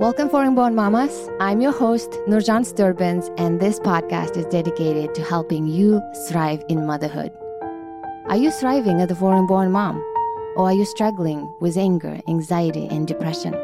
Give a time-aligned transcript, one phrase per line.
[0.00, 1.30] Welcome, Foreign Born Mamas.
[1.38, 6.84] I'm your host, Nurzhan Sterbenz, and this podcast is dedicated to helping you thrive in
[6.84, 7.30] motherhood.
[8.26, 10.02] Are you thriving as a foreign born mom?
[10.56, 13.54] Or are you struggling with anger, anxiety, and depression?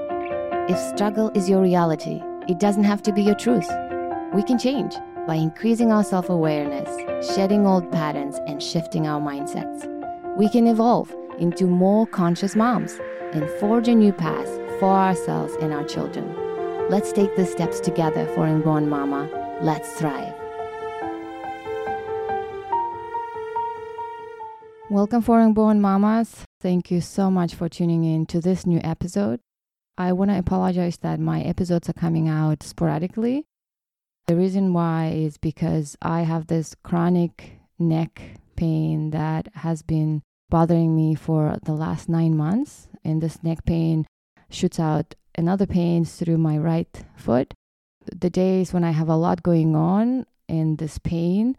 [0.69, 3.69] If struggle is your reality, it doesn't have to be your truth.
[4.33, 4.94] We can change
[5.26, 6.88] by increasing our self awareness,
[7.35, 9.85] shedding old patterns, and shifting our mindsets.
[10.37, 13.01] We can evolve into more conscious moms
[13.33, 16.34] and forge a new path for ourselves and our children.
[16.88, 19.28] Let's take the steps together Foreign Born Mama.
[19.60, 20.34] Let's thrive.
[24.88, 26.45] Welcome, Foreign Born Mamas.
[26.62, 29.38] Thank you so much for tuning in to this new episode.
[29.98, 33.45] I want to apologize that my episodes are coming out sporadically.
[34.28, 38.23] The reason why is because I have this chronic neck
[38.56, 42.88] pain that has been bothering me for the last nine months.
[43.04, 44.06] And this neck pain
[44.50, 47.54] shoots out another pain through my right foot.
[48.14, 51.56] The days when I have a lot going on and this pain,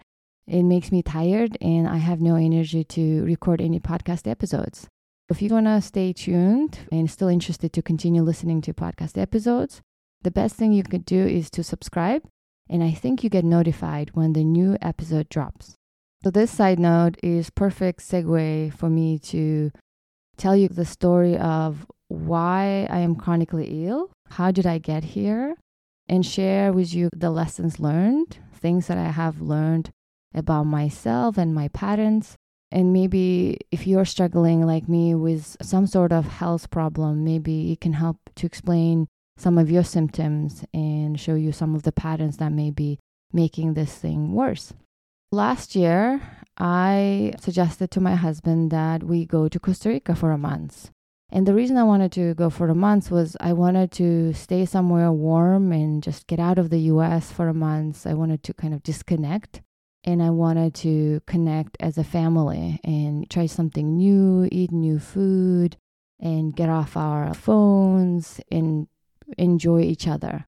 [0.47, 4.88] it makes me tired and I have no energy to record any podcast episodes.
[5.30, 9.81] If you want to stay tuned and still interested to continue listening to podcast episodes,
[10.23, 12.23] the best thing you could do is to subscribe.
[12.69, 15.75] And I think you get notified when the new episode drops.
[16.23, 19.72] So this side note is perfect segue for me to
[20.42, 25.56] tell you the story of why I am chronically ill, how did I get here,
[26.09, 29.92] and share with you the lessons learned, things that I have learned
[30.34, 32.36] about myself and my patterns.
[32.72, 37.81] And maybe if you're struggling like me with some sort of health problem, maybe it
[37.81, 42.38] can help to explain some of your symptoms and show you some of the patterns
[42.38, 42.97] that may be
[43.31, 44.73] making this thing worse.
[45.31, 46.22] Last year,
[46.57, 50.91] I suggested to my husband that we go to Costa Rica for a month.
[51.31, 54.66] And the reason I wanted to go for a month was I wanted to stay
[54.66, 58.05] somewhere warm and just get out of the US for a month.
[58.05, 59.61] I wanted to kind of disconnect
[60.03, 65.78] and I wanted to connect as a family and try something new, eat new food,
[66.19, 68.88] and get off our phones and
[69.38, 70.45] enjoy each other.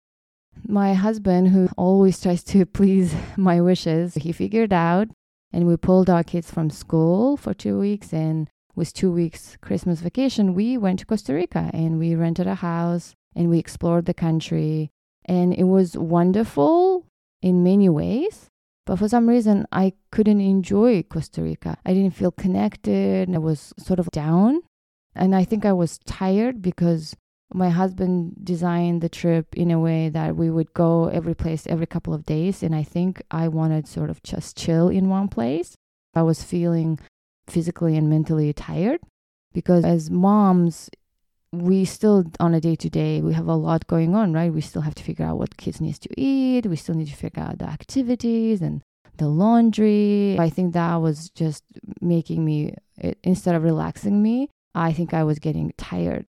[0.67, 5.09] My husband, who always tries to please my wishes, he figured out
[5.51, 9.99] and we pulled our kids from school for two weeks and with two weeks Christmas
[9.99, 14.13] vacation, we went to Costa Rica and we rented a house and we explored the
[14.13, 14.89] country.
[15.25, 17.05] And it was wonderful
[17.41, 18.49] in many ways.
[18.85, 21.77] But for some reason, I couldn't enjoy Costa Rica.
[21.85, 23.33] I didn't feel connected.
[23.33, 24.61] I was sort of down.
[25.13, 27.15] And I think I was tired because
[27.53, 31.87] my husband designed the trip in a way that we would go every place every
[31.87, 32.61] couple of days.
[32.61, 35.75] And I think I wanted sort of just chill in one place.
[36.13, 36.99] I was feeling
[37.47, 38.99] physically and mentally tired
[39.53, 40.89] because as moms
[41.51, 44.61] we still on a day to day we have a lot going on right we
[44.61, 47.41] still have to figure out what kids needs to eat we still need to figure
[47.41, 48.83] out the activities and
[49.17, 51.63] the laundry i think that was just
[52.01, 52.75] making me
[53.23, 56.27] instead of relaxing me i think i was getting tired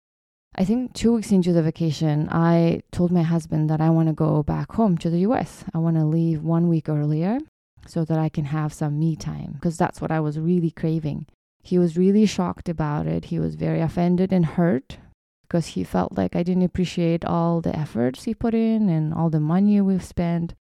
[0.56, 4.14] i think two weeks into the vacation i told my husband that i want to
[4.14, 7.38] go back home to the us i want to leave one week earlier
[7.86, 11.26] so that I can have some me time because that's what I was really craving.
[11.62, 13.26] He was really shocked about it.
[13.26, 14.98] He was very offended and hurt
[15.42, 19.30] because he felt like I didn't appreciate all the efforts he put in and all
[19.30, 20.54] the money we've spent.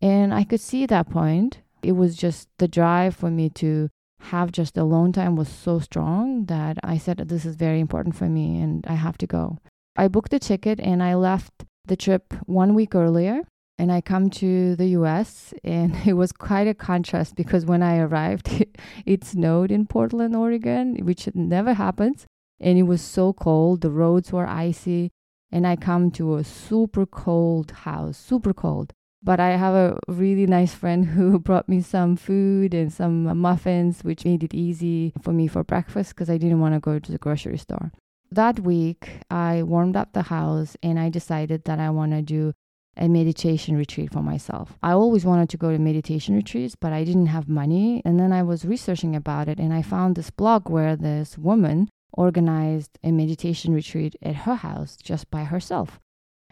[0.00, 1.58] And I could see that point.
[1.82, 6.46] It was just the drive for me to have just alone time was so strong
[6.46, 9.58] that I said, This is very important for me and I have to go.
[9.96, 13.42] I booked the ticket and I left the trip one week earlier
[13.78, 17.98] and I come to the US and it was quite a contrast because when I
[17.98, 22.26] arrived it, it, snowed in Portland, Oregon, which never happens
[22.60, 25.10] and it was so cold, the roads were icy
[25.52, 28.92] and I come to a super cold house, super cold.
[29.26, 34.04] But I have a really nice friend who brought me some food and some muffins,
[34.04, 37.12] which made it easy for me for breakfast because I didn't want to go to
[37.12, 37.90] the grocery store.
[38.30, 42.52] That week, I warmed up the house and I decided that I want to do
[42.96, 44.78] a meditation retreat for myself.
[44.80, 48.02] I always wanted to go to meditation retreats, but I didn't have money.
[48.04, 51.88] And then I was researching about it and I found this blog where this woman
[52.12, 55.98] organized a meditation retreat at her house just by herself.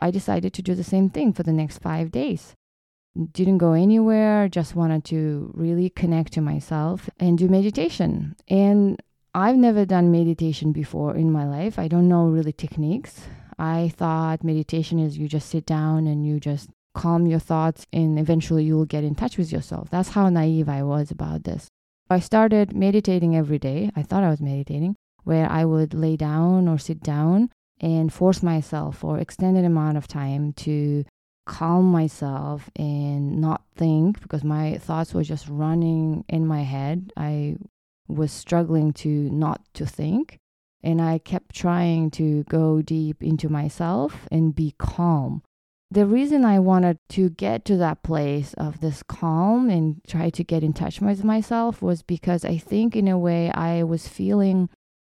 [0.00, 2.56] I decided to do the same thing for the next five days.
[3.33, 8.35] Didn't go anywhere, just wanted to really connect to myself and do meditation.
[8.49, 9.01] And
[9.35, 11.79] I've never done meditation before in my life.
[11.79, 13.23] I don't know really techniques.
[13.59, 18.19] I thought meditation is you just sit down and you just calm your thoughts and
[18.19, 19.91] eventually you'll get in touch with yourself.
[19.91, 21.69] That's how naive I was about this.
[22.11, 23.91] I started meditating every day.
[23.97, 27.51] I thought I was meditating, where I would lay down or sit down
[27.81, 31.05] and force myself for extended amount of time to
[31.46, 37.12] calm myself and not think because my thoughts were just running in my head.
[37.17, 37.56] I
[38.08, 40.38] was struggling to not to think
[40.85, 45.43] and I kept trying to go deep into myself and be calm.
[45.91, 50.44] The reason I wanted to get to that place of this calm and try to
[50.44, 54.69] get in touch with myself was because I think, in a way, I was feeling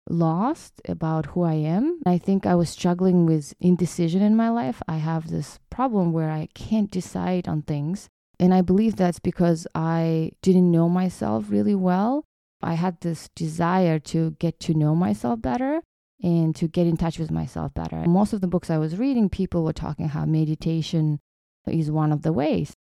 [0.09, 2.01] lost about who I am.
[2.05, 4.81] I think I was struggling with indecision in my life.
[4.87, 8.09] I have this problem where I can't decide on things.
[8.39, 12.23] And I believe that's because I didn't know myself really well.
[12.61, 15.81] I had this desire to get to know myself better
[16.21, 18.03] and to get in touch with myself better.
[18.05, 21.19] Most of the books I was reading, people were talking how meditation
[21.67, 22.73] is one of the ways.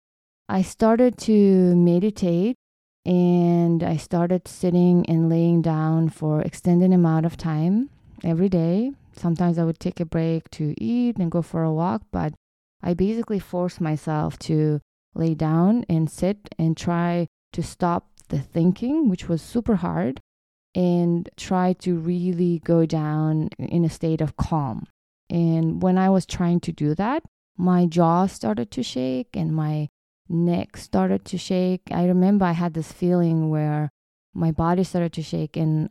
[0.49, 2.55] I started to meditate
[3.07, 7.89] and I started sitting and laying down for extended amount of time
[8.21, 8.91] every day.
[9.13, 12.33] Sometimes I would take a break to eat and go for a walk, but
[12.83, 14.81] I basically forced myself to
[15.15, 20.19] lay down and sit and try to stop the thinking, which was super hard,
[20.75, 24.85] and try to really go down in a state of calm.
[25.29, 27.23] And when I was trying to do that,
[27.57, 29.87] my jaw started to shake and my
[30.29, 31.81] neck started to shake.
[31.91, 33.89] I remember I had this feeling where
[34.33, 35.89] my body started to shake and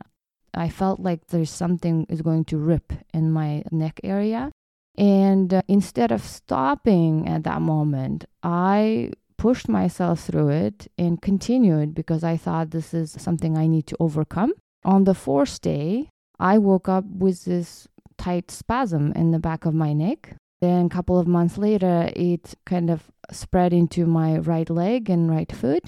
[0.53, 4.51] I felt like there's something is going to rip in my neck area.
[4.97, 11.93] And uh, instead of stopping at that moment, I pushed myself through it and continued
[11.93, 14.53] because I thought this is something I need to overcome.
[14.83, 16.09] On the fourth day,
[16.39, 17.87] I woke up with this
[18.17, 20.35] tight spasm in the back of my neck.
[20.59, 25.29] Then, a couple of months later, it kind of spread into my right leg and
[25.29, 25.83] right foot.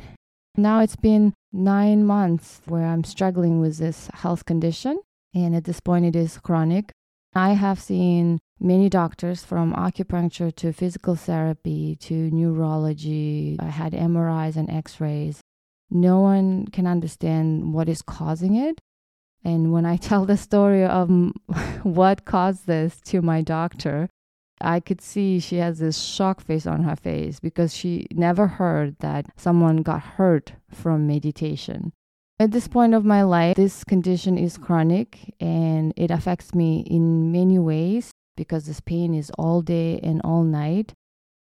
[0.56, 5.00] Now it's been nine months where I'm struggling with this health condition.
[5.34, 6.92] And at this point, it is chronic.
[7.34, 13.58] I have seen many doctors from acupuncture to physical therapy to neurology.
[13.60, 15.40] I had MRIs and x rays.
[15.92, 18.80] No one can understand what is causing it.
[19.44, 21.10] And when I tell the story of
[21.84, 24.10] what caused this to my doctor,
[24.62, 28.98] I could see she has this shock face on her face because she never heard
[29.00, 31.94] that someone got hurt from meditation.
[32.40, 37.32] At this point of my life, this condition is chronic and it affects me in
[37.32, 40.94] many ways because this pain is all day and all night.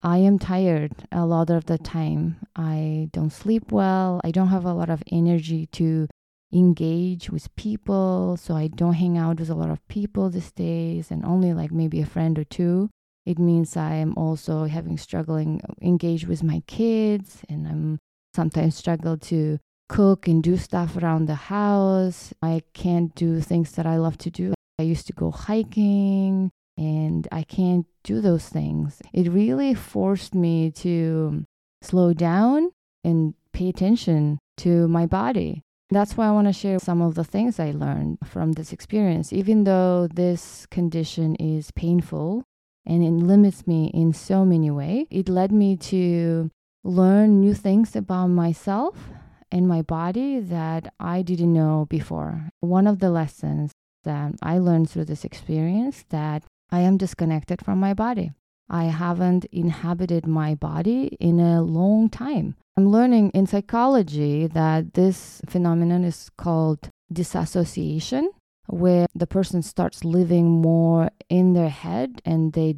[0.02, 2.38] I am tired a lot of the time.
[2.56, 4.20] I don't sleep well.
[4.24, 6.08] I don't have a lot of energy to
[6.52, 8.36] engage with people.
[8.36, 11.70] So I don't hang out with a lot of people these days and only like
[11.70, 12.90] maybe a friend or two.
[13.26, 17.98] It means I am also having struggling engage with my kids and I'm
[18.34, 19.58] sometimes struggle to
[19.88, 22.32] cook and do stuff around the house.
[22.42, 24.54] I can't do things that I love to do.
[24.78, 29.02] I used to go hiking and I can't do those things.
[29.12, 31.44] It really forced me to
[31.82, 32.70] slow down
[33.04, 35.62] and pay attention to my body.
[35.90, 39.32] That's why I want to share some of the things I learned from this experience.
[39.32, 42.44] Even though this condition is painful
[42.86, 46.50] and it limits me in so many ways, it led me to
[46.82, 49.10] learn new things about myself
[49.52, 52.50] and my body that I didn't know before.
[52.60, 53.72] One of the lessons
[54.04, 58.32] that I learned through this experience that I am disconnected from my body.
[58.68, 62.54] I haven't inhabited my body in a long time.
[62.76, 68.30] I'm learning in psychology that this phenomenon is called disassociation,
[68.70, 72.76] where the person starts living more in their head and they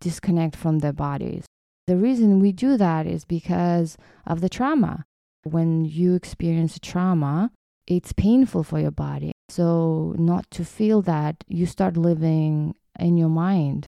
[0.00, 1.44] disconnect from their bodies.
[1.86, 5.04] The reason we do that is because of the trauma.
[5.42, 7.50] When you experience trauma,
[7.86, 9.32] it's painful for your body.
[9.48, 13.86] So, not to feel that, you start living in your mind.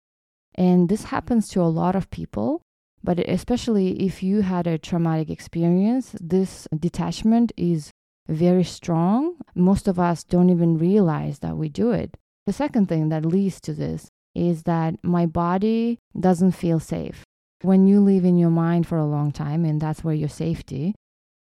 [0.55, 2.61] And this happens to a lot of people,
[3.03, 7.91] but especially if you had a traumatic experience, this detachment is
[8.29, 9.35] very strong.
[9.55, 12.15] Most of us don't even realize that we do it.
[12.45, 17.23] The second thing that leads to this is that my body doesn't feel safe.
[17.61, 20.95] When you live in your mind for a long time, and that's where your safety,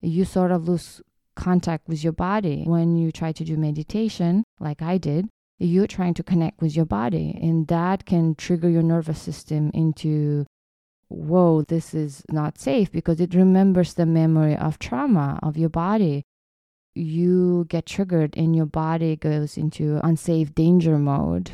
[0.01, 1.01] you sort of lose
[1.35, 2.63] contact with your body.
[2.65, 5.27] When you try to do meditation, like I did,
[5.57, 10.45] you're trying to connect with your body, and that can trigger your nervous system into,
[11.07, 16.23] whoa, this is not safe because it remembers the memory of trauma of your body.
[16.95, 21.51] You get triggered, and your body goes into unsafe danger mode.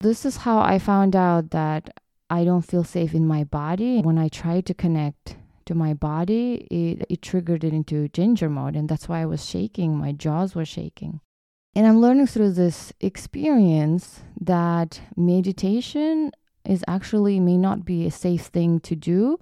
[0.00, 1.90] This is how I found out that
[2.28, 5.36] I don't feel safe in my body when I try to connect
[5.66, 8.76] to my body, it, it triggered it into danger mode.
[8.76, 9.96] And that's why I was shaking.
[9.96, 11.20] My jaws were shaking.
[11.74, 16.32] And I'm learning through this experience that meditation
[16.64, 19.38] is actually may not be a safe thing to do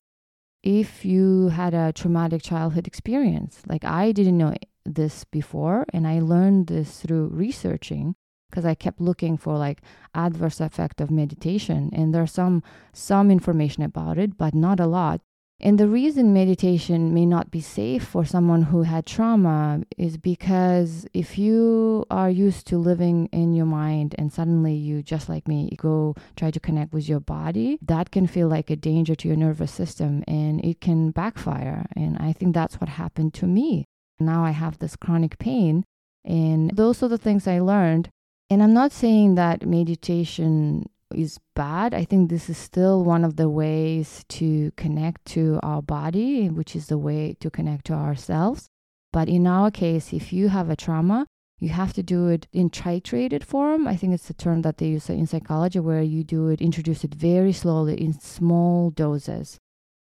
[0.63, 3.63] if you had a traumatic childhood experience.
[3.67, 4.55] Like I didn't know
[4.95, 8.15] this before and I learned this through researching
[8.51, 9.83] because I kept looking for like
[10.15, 15.21] adverse effect of meditation and there's some some information about it but not a lot
[15.63, 21.07] and the reason meditation may not be safe for someone who had trauma is because
[21.13, 25.69] if you are used to living in your mind and suddenly you, just like me,
[25.77, 29.37] go try to connect with your body, that can feel like a danger to your
[29.37, 31.85] nervous system and it can backfire.
[31.95, 33.85] And I think that's what happened to me.
[34.21, 35.85] Now I have this chronic pain.
[36.25, 38.11] And those are the things I learned.
[38.51, 41.95] And I'm not saying that meditation is bad.
[41.95, 46.77] I think this is still one of the ways to connect to our body, which
[46.77, 48.69] is the way to connect to ourselves.
[49.13, 51.27] But in our case, if you have a trauma,
[51.59, 53.87] you have to do it in titrated form.
[53.87, 57.05] I think it's the term that they use in psychology, where you do it, introduce
[57.05, 59.59] it very slowly in small doses,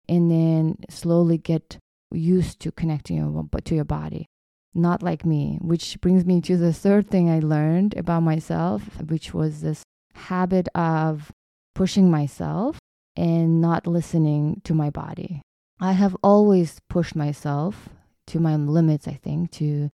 [0.07, 1.77] and then slowly get
[2.11, 4.27] used to connecting to your body.
[4.73, 9.33] Not like me, which brings me to the third thing I learned about myself, which
[9.33, 9.83] was this
[10.13, 11.31] habit of
[11.73, 12.77] pushing myself
[13.15, 15.41] and not listening to my body.
[15.79, 17.89] I have always pushed myself
[18.27, 19.89] to my limits, I think, to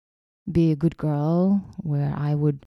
[0.51, 2.65] be a good girl, where I would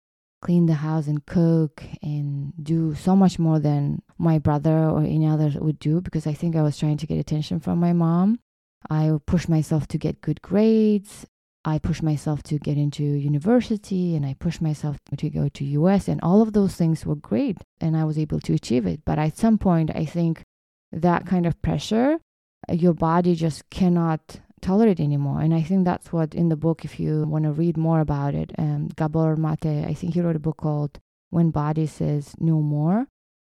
[0.41, 5.27] clean the house and cook and do so much more than my brother or any
[5.27, 8.39] other would do because I think I was trying to get attention from my mom.
[8.89, 11.25] I push myself to get good grades
[11.65, 16.07] I pushed myself to get into university and I pushed myself to go to US
[16.07, 19.01] and all of those things were great and I was able to achieve it.
[19.05, 20.43] But at some point I think
[20.91, 22.17] that kind of pressure
[22.71, 25.41] your body just cannot tolerate anymore.
[25.41, 28.35] And I think that's what in the book, if you want to read more about
[28.35, 32.61] it, um, Gabor Mate, I think he wrote a book called When Body Says No
[32.61, 33.07] More.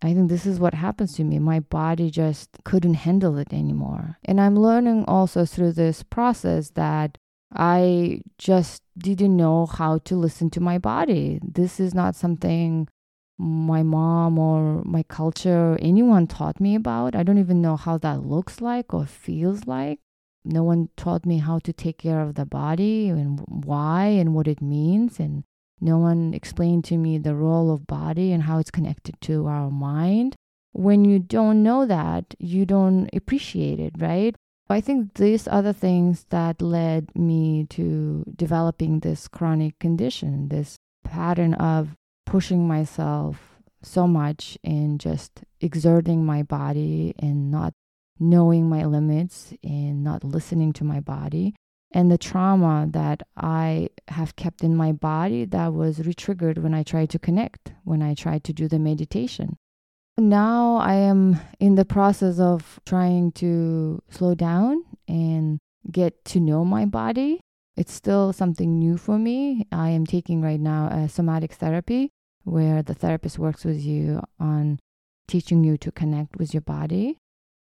[0.04, 1.38] I think this is what happens to me.
[1.38, 4.18] My body just couldn't handle it anymore.
[4.26, 7.18] And I'm learning also through this process that
[7.54, 11.40] I just didn't know how to listen to my body.
[11.44, 12.88] This is not something
[13.38, 17.16] my mom or my culture or anyone taught me about.
[17.16, 20.00] I don't even know how that looks like or feels like.
[20.44, 24.48] No one taught me how to take care of the body and why and what
[24.48, 25.44] it means and
[25.82, 29.72] no one explained to me the role of body and how it's connected to our
[29.72, 30.36] mind.
[30.74, 34.36] When you don't know that, you don't appreciate it, right?
[34.70, 40.78] I think these are the things that led me to developing this chronic condition, this
[41.04, 47.74] pattern of pushing myself so much and just exerting my body and not
[48.20, 51.56] knowing my limits and not listening to my body.
[51.94, 56.84] And the trauma that I have kept in my body that was retriggered when I
[56.84, 59.58] tried to connect, when I tried to do the meditation.
[60.18, 66.64] Now I am in the process of trying to slow down and get to know
[66.64, 67.42] my body.
[67.76, 69.66] It's still something new for me.
[69.72, 72.10] I am taking right now a somatic therapy
[72.44, 74.80] where the therapist works with you on
[75.28, 77.18] teaching you to connect with your body.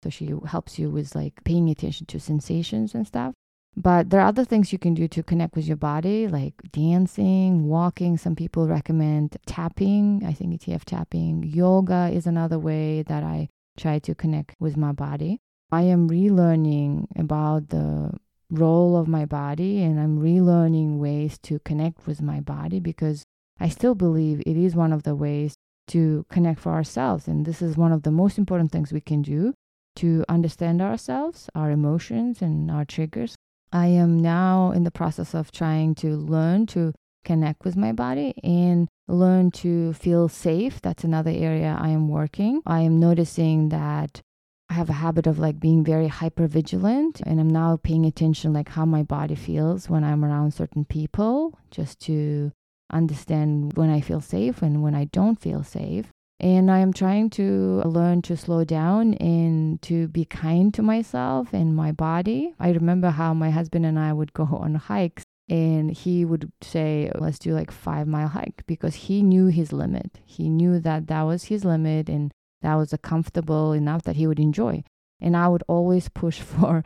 [0.02, 3.34] So she helps you with like paying attention to sensations and stuff.
[3.76, 7.66] But there are other things you can do to connect with your body, like dancing,
[7.66, 8.16] walking.
[8.16, 10.22] Some people recommend tapping.
[10.26, 11.42] I think ETF tapping.
[11.42, 15.40] Yoga is another way that I try to connect with my body.
[15.70, 18.12] I am relearning about the
[18.50, 23.24] role of my body and I'm relearning ways to connect with my body because
[23.60, 25.54] I still believe it is one of the ways
[25.88, 27.28] to connect for ourselves.
[27.28, 29.52] And this is one of the most important things we can do
[29.96, 33.34] to understand ourselves, our emotions, and our triggers
[33.72, 36.92] I am now in the process of trying to learn to
[37.24, 40.80] connect with my body and learn to feel safe.
[40.80, 42.62] That's another area I am working.
[42.66, 44.20] I am noticing that
[44.68, 48.52] I have a habit of like being very hyper vigilant and I'm now paying attention
[48.52, 52.52] like how my body feels when I'm around certain people just to
[52.92, 56.12] understand when I feel safe and when I don't feel safe.
[56.38, 61.54] And I am trying to learn to slow down and to be kind to myself
[61.54, 62.54] and my body.
[62.60, 67.10] I remember how my husband and I would go on hikes and he would say
[67.14, 70.18] let's do like 5 mile hike because he knew his limit.
[70.24, 74.26] He knew that that was his limit and that was a comfortable enough that he
[74.26, 74.82] would enjoy.
[75.20, 76.84] And I would always push for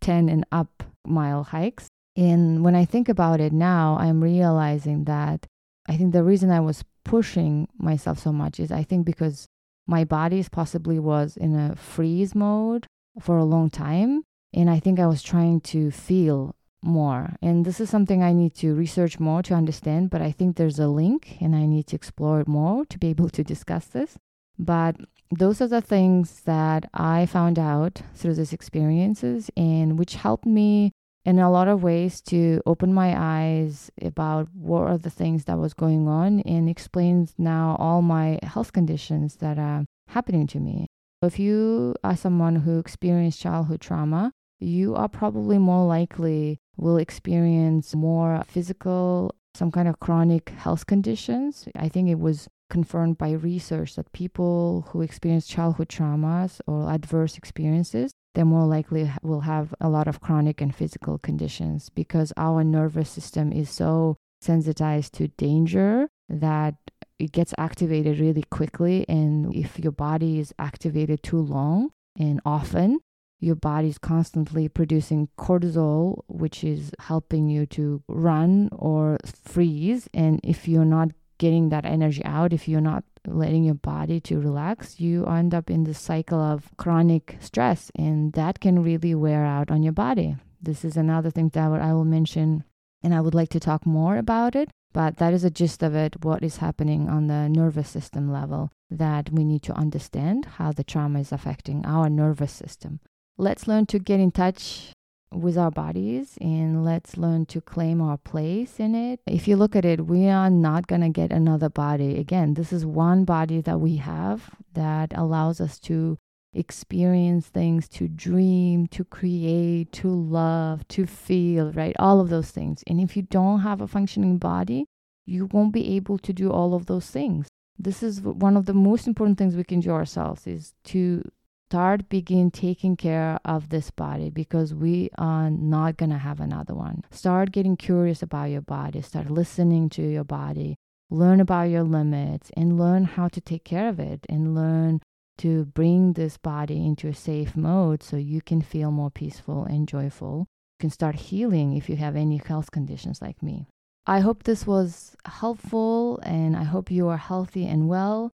[0.00, 1.88] 10 and up mile hikes.
[2.16, 5.46] And when I think about it now, I'm realizing that
[5.86, 9.46] I think the reason I was pushing myself so much is I think because
[9.86, 12.86] my body possibly was in a freeze mode
[13.20, 14.24] for a long time.
[14.52, 17.36] And I think I was trying to feel more.
[17.40, 20.78] And this is something I need to research more to understand, but I think there's
[20.78, 24.18] a link and I need to explore it more to be able to discuss this.
[24.58, 24.96] But
[25.30, 30.92] those are the things that I found out through these experiences and which helped me
[31.26, 35.58] in a lot of ways to open my eyes about what are the things that
[35.58, 40.86] was going on and explains now all my health conditions that are happening to me.
[41.22, 44.30] If you are someone who experienced childhood trauma,
[44.60, 51.66] you are probably more likely will experience more physical some kind of chronic health conditions.
[51.74, 57.36] I think it was confirmed by research that people who experience childhood traumas or adverse
[57.36, 62.62] experiences they're more likely will have a lot of chronic and physical conditions because our
[62.62, 66.74] nervous system is so sensitized to danger that
[67.18, 73.00] it gets activated really quickly and if your body is activated too long and often
[73.40, 80.08] your body is constantly producing cortisol, which is helping you to run or freeze.
[80.14, 84.40] And if you're not getting that energy out, if you're not letting your body to
[84.40, 89.44] relax, you end up in the cycle of chronic stress, and that can really wear
[89.44, 90.36] out on your body.
[90.60, 92.64] This is another thing that I will mention,
[93.02, 94.70] and I would like to talk more about it.
[94.92, 98.70] But that is a gist of it, what is happening on the nervous system level,
[98.90, 103.00] that we need to understand how the trauma is affecting our nervous system
[103.38, 104.92] let's learn to get in touch
[105.32, 109.20] with our bodies and let's learn to claim our place in it.
[109.26, 112.18] If you look at it, we are not going to get another body.
[112.18, 116.18] Again, this is one body that we have that allows us to
[116.54, 121.94] experience things, to dream, to create, to love, to feel, right?
[121.98, 122.82] All of those things.
[122.86, 124.86] And if you don't have a functioning body,
[125.26, 127.48] you won't be able to do all of those things.
[127.78, 131.30] This is one of the most important things we can do ourselves is to
[131.68, 136.74] start begin taking care of this body because we are not going to have another
[136.74, 137.02] one.
[137.10, 139.02] Start getting curious about your body.
[139.02, 140.76] Start listening to your body.
[141.10, 145.00] Learn about your limits and learn how to take care of it and learn
[145.38, 149.88] to bring this body into a safe mode so you can feel more peaceful and
[149.88, 150.46] joyful.
[150.78, 153.66] You can start healing if you have any health conditions like me.
[154.06, 158.30] I hope this was helpful and i hope you are healthy and well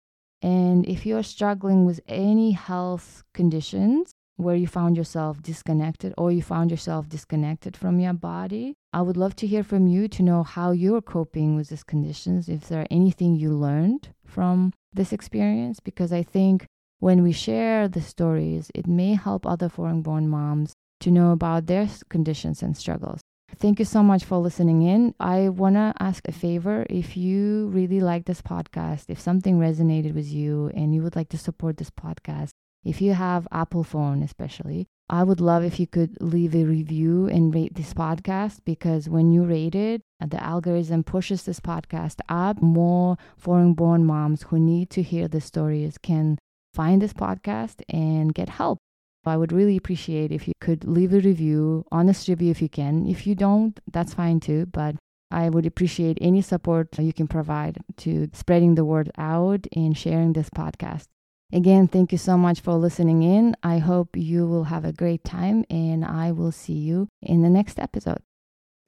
[0.42, 6.42] and if you're struggling with any health conditions where you found yourself disconnected or you
[6.42, 10.42] found yourself disconnected from your body, I would love to hear from you to know
[10.42, 15.80] how you're coping with these conditions, if there are anything you learned from this experience,
[15.80, 16.66] because I think
[16.98, 21.66] when we share the stories, it may help other foreign born moms to know about
[21.66, 23.20] their conditions and struggles.
[23.54, 25.14] Thank you so much for listening in.
[25.18, 26.84] I want to ask a favor.
[26.90, 31.28] If you really like this podcast, if something resonated with you and you would like
[31.30, 32.50] to support this podcast,
[32.84, 37.26] if you have Apple phone especially, I would love if you could leave a review
[37.26, 42.60] and rate this podcast because when you rate it, the algorithm pushes this podcast up.
[42.60, 46.38] More foreign born moms who need to hear the stories can
[46.74, 48.78] find this podcast and get help.
[49.26, 53.06] I would really appreciate if you could leave a review, honest review if you can.
[53.06, 54.96] If you don't, that's fine too, but
[55.30, 60.32] I would appreciate any support you can provide to spreading the word out and sharing
[60.32, 61.06] this podcast.
[61.52, 63.56] Again, thank you so much for listening in.
[63.62, 67.50] I hope you will have a great time and I will see you in the
[67.50, 68.18] next episode.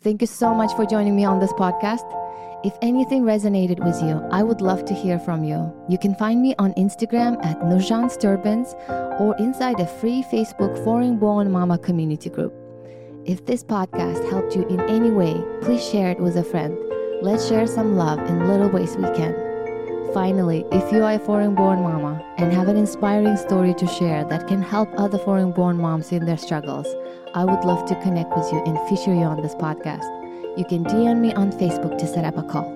[0.01, 2.07] Thank you so much for joining me on this podcast.
[2.65, 5.75] If anything resonated with you, I would love to hear from you.
[5.89, 8.75] You can find me on Instagram at Nurzhan Sterbenz
[9.21, 12.55] or inside a free Facebook Foreign Born Mama community group.
[13.25, 16.79] If this podcast helped you in any way, please share it with a friend.
[17.21, 19.35] Let's share some love in little ways we can.
[20.15, 24.25] Finally, if you are a foreign born mama and have an inspiring story to share
[24.27, 26.87] that can help other foreign born moms in their struggles,
[27.35, 30.07] I would love to connect with you and feature you on this podcast.
[30.57, 32.73] You can DM me on Facebook to set up a call.